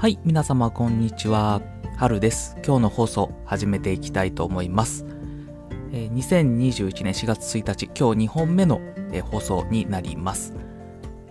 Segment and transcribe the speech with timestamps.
[0.00, 1.60] はい、皆様こんにちは。
[1.98, 2.56] 春です。
[2.66, 5.04] 今日の放送始めていきたいと思います。
[5.92, 8.80] えー2021年4月1日、今日2本目の、
[9.12, 10.54] えー放送になります。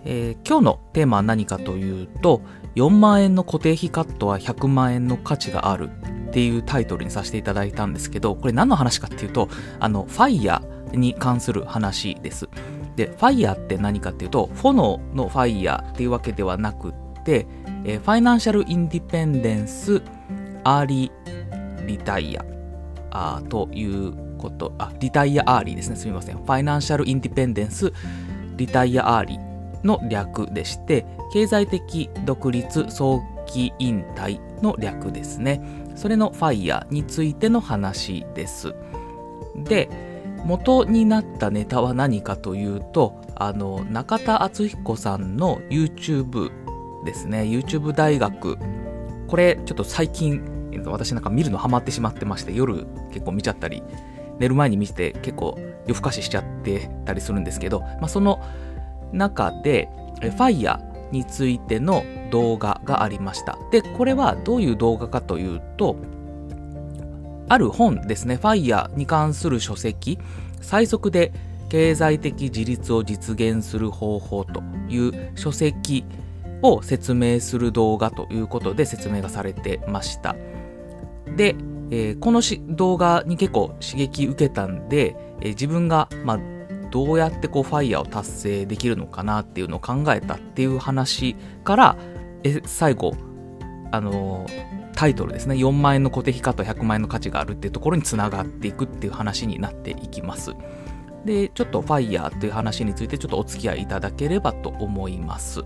[0.04, 2.42] えー今日のテーマは何かというと、
[2.76, 5.90] 4万円の固定費カットは100万円の価値がある
[6.28, 9.48] っていうタイトルにさせていただいたんですけど、これ何の話かっていうと、
[9.80, 12.48] あの、ファイヤーに関する話です。
[12.94, 17.46] で、ファイヤーって何かっていうと、炎のファイヤーっていうわけではなくて、
[17.84, 20.02] えー Financial Independence
[20.64, 22.44] Early Retire
[23.10, 25.96] あということ、あ、 Retire Early ですね。
[25.96, 26.36] すみません。
[26.36, 27.92] Financial Independence
[28.56, 35.60] Retire Early の略でして、経済的独立早期引退の略ですね。
[35.96, 38.74] それの FIRE についての話です。
[39.56, 39.90] で、
[40.44, 46.50] 元になったネタは何かというと、あの、中田敦彦さんの YouTube
[47.04, 47.42] ですね。
[47.42, 48.58] YouTube 大学。
[49.28, 50.42] これ、ちょっと最近、
[50.86, 53.82] 私なんか見るのハマってしまってまして、夜結構見ちゃったり、
[54.38, 58.40] 寝る前に見て結構夜更かししちゃってたりするんですけど、まあ、その
[59.12, 59.88] 中で、
[60.22, 63.58] えファイヤーについての動画がありました。
[63.70, 65.96] で、これはどういう動画かというと、
[67.48, 70.18] ある本ですね、ファイヤーに関する書籍、
[70.60, 71.32] 最速で
[71.68, 76.04] 経済的自立を実現する方法という書籍
[76.62, 80.36] を説明する動画ということで説明がされてました。
[81.36, 81.56] で、
[81.90, 82.42] えーこの
[82.76, 86.40] 動画に結構刺激受けたんで、えー自分が、まあ、
[86.90, 91.96] どうやってこうファイヤーを達成できるのかなっていうのを考えたっていう話から、
[92.42, 93.14] え最後、
[93.92, 100.54] あのータイトルですね、4万円の固定費カット100万円の価値があるっていうところにつながっていくっていう話になっていきます。
[101.24, 105.64] で、ちょっとファイヤーという話についてちょっとお付き合いいただければと思います。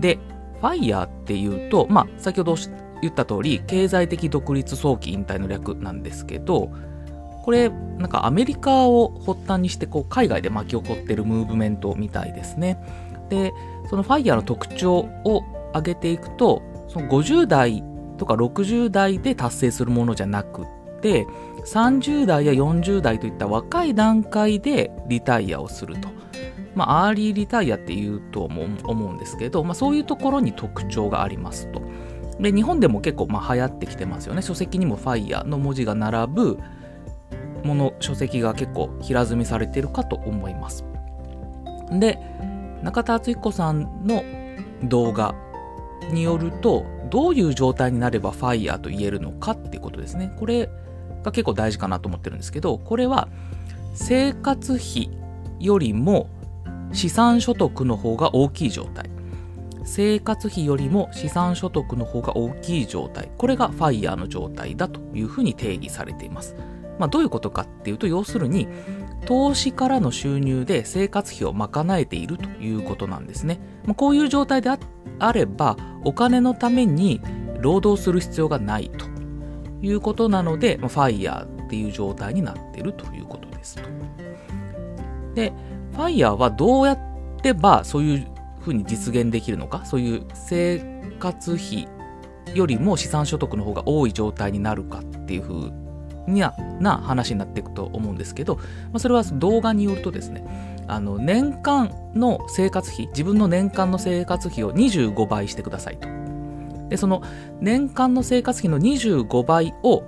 [0.00, 0.18] で、
[0.60, 2.56] ファイヤーっていうと、まあ、先ほど
[3.02, 6.70] 言った通り、経済的独立早期引退の略なんですけど、
[7.42, 12.78] これ、なんかアメリカを発端にして、こう、海外で巻き起こってるムーブメントみたいですね。
[13.28, 13.52] で、
[13.90, 17.82] そのファイヤーの特徴を挙げていくと、その50代
[18.16, 20.66] とか60代で達成するものじゃなくっ
[21.02, 21.26] て、
[21.66, 26.08] 30代や40代といった若い段階でリタイアをすると。
[26.74, 31.82] まあ、アーリーリタイアっていうと思う思うんですけど、まあ、そういうところに特徴がありますと。
[32.40, 34.42] で、日本でも結構まあ流行ってきてますよね。
[34.42, 36.58] 書籍にもファイヤーの文字が並ぶ
[37.62, 40.84] もの、書籍が結構平積みされてるかと思います。
[41.92, 42.18] で、
[42.82, 44.22] 中田敦彦さんの
[44.82, 45.34] 動画
[46.12, 50.34] によると、どういう状態になればファイヤーと言えるのかっていうことですね。
[50.38, 50.68] これ
[51.22, 53.28] が結構大事かなと思ってるんですけど、これは
[53.94, 55.10] 生活費
[55.60, 56.28] よりも
[56.94, 59.10] 資産所得の方が大きい状態。
[59.84, 63.30] 生活費よりも資産所得の方が大きい状態。
[63.36, 66.56] これがファイヤーの状態だというふうに定義されています。
[66.98, 68.68] まあ、どういうことかっていうと、要するに、
[69.26, 73.58] 投資からの収入で生活費を賄えているということなんですね。
[73.84, 74.70] まあ、こういう状態で
[75.18, 77.20] あれば、お金のために
[77.60, 79.06] 労働する必要がないと
[79.82, 83.82] いうことなので、まあファイヤーっていう状態になっているということですと。
[85.34, 85.52] で、
[85.94, 86.98] ファイヤーはどうやっ
[87.40, 88.26] てばそういう
[88.60, 90.80] ふうに実現できるのか、そういう生
[91.20, 91.88] 活費
[92.54, 95.72] よりも資産所得の方が多い状態になるかっていうふう
[96.26, 98.62] なな話になっていくと思うんですけど、ま
[98.94, 100.44] あ、それは動画によるとですね、
[100.88, 106.08] あの年間の生活費、自分の年間の生活費を25倍してくださいと。
[106.88, 107.22] で、その
[107.60, 110.02] 年間の生活費の25倍を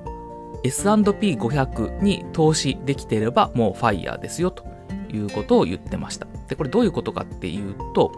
[0.64, 4.75] S&P500 に投資できていればもうファイヤーですよと
[5.12, 6.26] いうことを言ってました。
[6.48, 8.12] で、これどういうことかっていうと、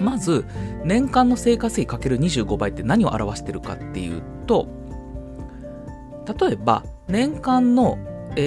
[0.00, 0.44] まず
[0.84, 4.68] 年間の生活費かける25倍って何を表してるかっていうと、
[6.40, 7.98] 例えば年間の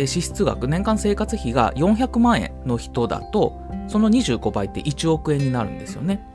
[0.06, 6.26] 支出額、年間生活費が400万円の人だと、その25倍って1億円になるんですよね。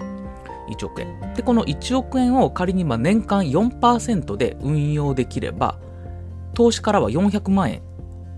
[0.69, 1.33] 1億円。
[1.35, 5.79] で、この1億円を仮にま年間4%で運用できれば、
[6.55, 7.83] 投資からは400万円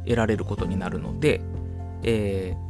[0.05, 1.41] 得られることになるので、
[2.03, 2.69] えー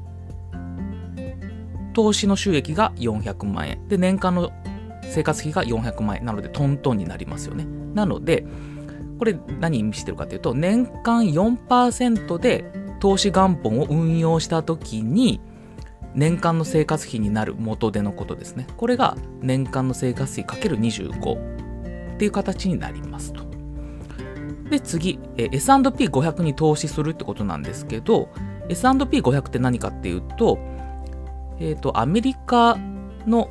[1.98, 3.88] 投資の収益が400万円。
[3.88, 4.52] で、年間の
[5.02, 6.24] 生活費が400万円。
[6.24, 7.66] なので、トントンになりますよね。
[7.92, 8.46] なので、
[9.18, 12.70] これ何意味してるかというと、年間4%で
[13.00, 15.40] 投資元本を運用したときに、
[16.14, 18.68] 年間の生活費になる元手のことですね。
[18.76, 23.42] これが年間の生活費かける25っていう形になりますと。
[24.70, 28.28] で、次、S&P500 に投資するってことなんですけど、
[28.68, 30.58] S&P500 って何かっていうと、
[31.60, 32.78] えっ、と、アメリカ
[33.26, 33.50] の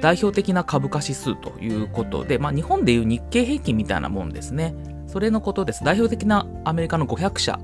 [0.00, 4.74] 代表的な株価指数ということで、まあ、日本でいう日経平均みたいなもんですね。
[5.06, 5.84] それのことです。
[5.84, 7.58] 代表的なアメリカの500社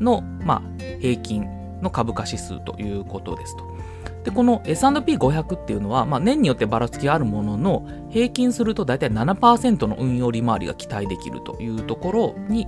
[0.00, 0.62] の、まあ、
[1.00, 1.46] 平均
[1.80, 3.72] の株価指数ということですと。
[4.24, 12.66] で、この S&P500 っていうのは、まあ、年によってばらつきがあるものの、平均すると大体7%の運用利回りが期待できるというところに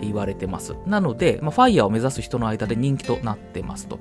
[0.00, 0.74] 言われてます。
[0.86, 3.98] なので、まあ、ファイヤーを目指す人の間で人気となってますと。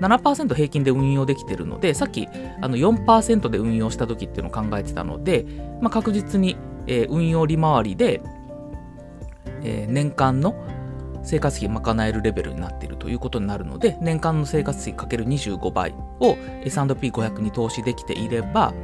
[0.00, 2.28] 7%平均で運用できてるので、さっき
[2.60, 5.46] あの4%で運用した時っていうのを考えてたので、
[5.80, 6.56] まあ、確実に、
[6.86, 8.20] えー、運用利回りで、
[9.62, 10.54] えー、年間の
[11.24, 18.74] 生活費賄えるレベルになっているということになるので、年間の生活費かける25倍を S&P500 に投資できていれば、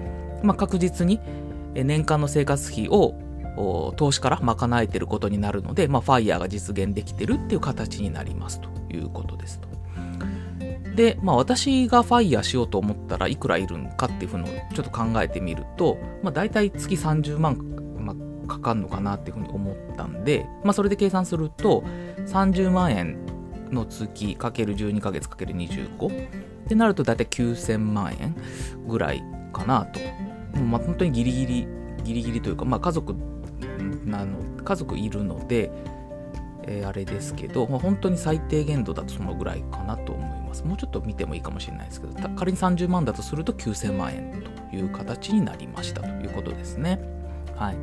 [0.42, 1.20] まあ、確実に
[1.74, 3.14] 年間の生活費を
[3.96, 9.68] 投資から賄えてることになるので、まあ、ファイヤーが実現できてるっていう形になりますということですと。
[10.94, 17.56] で、まあ、私がファイヤーしようと思ったらいくらいるんかっていうふうのをちょっと考えてみると、まあ、大体月30万、
[17.98, 21.84] まあ、かかるのかなっていうふうに思ったんで、まあ、それで計算すると
[22.26, 23.18] 30万円
[23.70, 28.36] の月かける12ヶ月かける25ってなると大体9000万円
[28.86, 29.22] ぐらい
[29.52, 30.00] かなと。
[30.60, 31.68] まあ、本当にギリギリ、
[32.02, 33.14] ギリギリというか、まあ、家族
[33.78, 35.70] なの家族いるので、
[36.64, 40.64] えー、あれですけど、まあ、本当に最低限度だとそのぐらいかなと思います。
[40.64, 47.00] もうちょっと見てもいいかもしれないですけど、仮に30万だとすると9000万円という形になりましたということですね。
[47.56, 47.76] はい。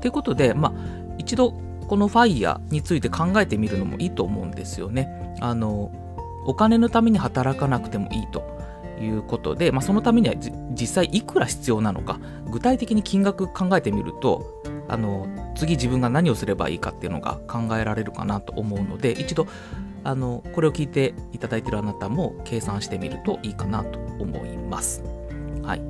[0.00, 0.72] ということで、まあ、
[1.18, 1.52] 一度
[1.88, 5.36] このファイヤーについて考えてみるのもいいと思うんですよね。
[5.40, 5.90] あの、
[6.44, 8.56] お金のために働かなくてもいいと。
[9.00, 10.34] いうことで、まあ、そのためには
[10.78, 12.20] 実際いくら必要なのか
[12.50, 15.26] 具体的に金額考えてみるとあの
[15.56, 19.46] 次自分が何をすればいいかっていうのが考えられるかなと思うので一度
[20.04, 25.02] あのこれを聞いていただいているあなたも計算してみるといいかなと思います。
[25.62, 25.82] はい、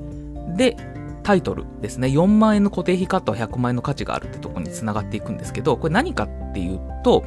[0.56, 0.77] で
[1.23, 7.25] タイトルですね4万円の固定費カットは100万円の価値があるってとこにつながっていくんですけどこれ何かっていうと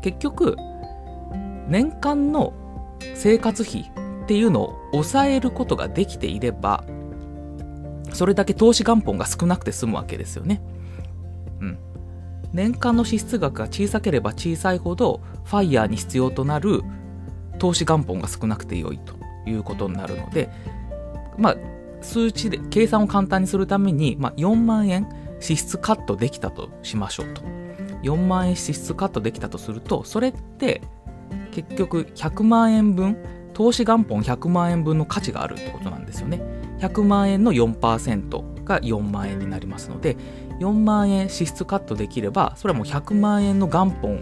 [0.00, 0.56] 結局
[1.68, 2.54] 年間の
[3.14, 3.90] 生活費
[4.26, 6.84] っていうのを抑えることができていれば、
[8.12, 10.60] それだけ投資元本が少なくて済むわけですよね。
[11.60, 11.78] うん。
[12.52, 16.82] 年間の支出額が小さければ小さいほど、ファイヤーに必要となる
[17.60, 19.14] 投資元本が少なくて良いと
[19.48, 20.50] いうことになるので、
[21.38, 21.56] まあ、
[22.02, 25.08] 数値で、計算を簡単にするために、まあ、4万円
[25.38, 27.42] 支出カットできたとしましょうと。
[28.02, 30.82] 4万円支出カットできたとすると、それって
[31.52, 33.16] 結局100万円分
[33.56, 36.42] 投資元本100万円分の価値があるってことなんですよね。
[36.78, 40.18] 100万円の4%が4万円になりますので、
[40.60, 44.20] 4万円支出カットできれば、それはもう100万円の元本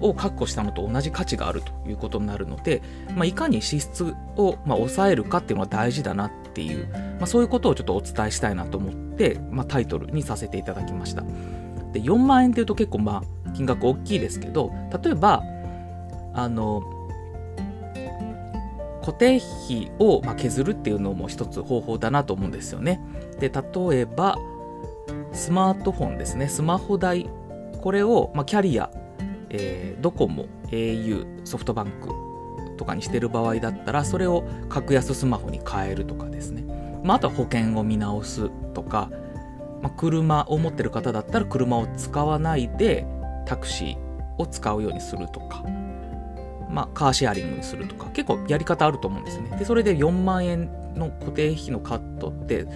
[0.00, 2.80] を確保したのと同じ価値があるということになるので、
[3.16, 6.86] まあ、いかに支出をまあ抑えるかっていうのは大事だなっていう、
[7.18, 11.22] まあ、そういうことをちょっとお伝えしたいなと思って、まあ、タイトルにさせていただきました。
[11.92, 14.70] で4万円っていうと結構まあ金額大きいですけど
[15.02, 15.42] 例えば
[16.34, 16.82] あの
[19.06, 23.00] 固定費をま削るっていうのも一つ方法だなと思うんですよね。
[23.38, 24.36] で、例えば、
[25.32, 27.30] スマートフォンですね、スマホ代、
[27.82, 28.90] これを、まキャリア、
[29.50, 32.08] えー、ドコモ、au、ソフトバンク
[32.76, 36.64] とかにしてる場合だったら、それを格安スマホに変えるとかですね。
[37.04, 39.08] まあ、あとは保険を見直すとか、
[39.82, 43.06] まあ、車を持ってる方だったら車を使わないで
[43.46, 45.62] タクシーを使うようにするとか、
[46.70, 49.56] まあ、カーシェアリングにするとか、結構やり方あると思うんですね。
[49.58, 52.66] で、それで4万円の固定費のカットって、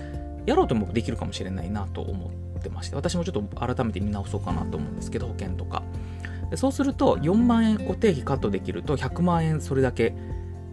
[0.46, 5.82] やろうともできるかもしれないなと思ってまして、私もちょっと改めて見直そうかなと思うんですけど、保険とか。
[6.56, 10.14] そうすると、4万円固定費カットできると、100万円それだけ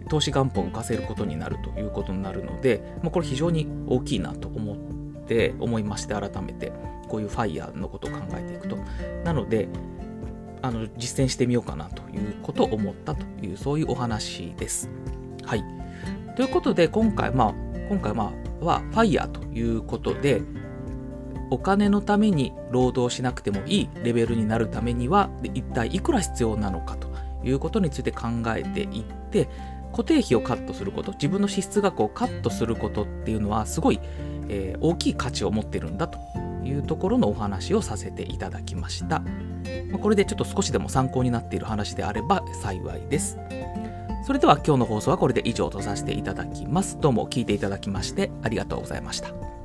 [0.08, 4.76] 投資元本を稼せることになるということになるので、まあ、これ非常に大きいなと思っ
[5.26, 6.72] て、思いまして、改めて、
[7.08, 8.76] こういうファイヤーのことを考えていくと。
[9.24, 9.68] なので、
[10.62, 14.90] あの実践してみようかなということを思ったというそういうお話です。
[15.44, 15.64] はい。
[16.36, 17.54] ということで今回まあ
[17.88, 20.42] 今回まあは FIRE ということで
[21.50, 27.08] お金のために労働しなくてもいいレベルになるためには一体いくら必要なのかと
[27.42, 29.48] いうことについて考えていって
[29.92, 34.00] 固定費をカットすること自分の支出額をカットすることっていうのはすごい、
[34.48, 36.18] えー、大きい価値を持ってるんだと
[36.68, 39.22] いうところのお話をさせていただきました。
[40.00, 43.38] これでちょっと少しでも参考になっている話であれば幸いです。
[44.26, 46.98] それでは今日の放送はこれで以上とさせていただきます。
[47.00, 49.57] どうも聞いていただきましてありがとうございました。